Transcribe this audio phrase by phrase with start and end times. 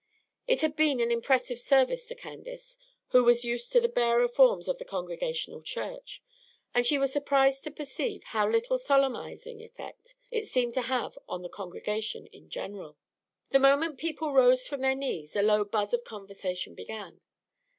[0.47, 2.75] It had been an impressive service to Candace,
[3.09, 6.23] who was used to the barer forms of the Congregational church;
[6.73, 11.43] and she was surprised to perceive how little solemnizing effect it seemed to have on
[11.43, 12.97] the congregation in general.
[13.51, 17.21] The moment people rose from their knees, a low buzz of conversation began.